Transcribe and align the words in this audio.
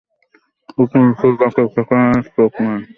তীক্ষ্ণ 0.67 0.99
দৃষ্টিতে 1.07 1.35
তাকিয়ে 1.39 1.69
থাকার 1.75 2.21
চোখ 2.35 2.53
নয়। 2.63 2.83